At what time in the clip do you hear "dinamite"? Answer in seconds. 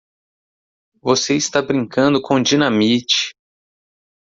2.41-3.35